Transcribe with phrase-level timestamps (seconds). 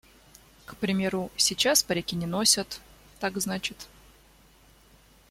[0.65, 2.81] К примеру, сейчас парики не носят,
[3.19, 3.77] так значит.